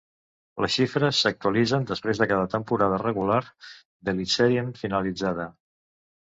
[0.63, 5.51] Les xifres s'actualitzen després de cada temporada regular d'Elitserien finalitzada.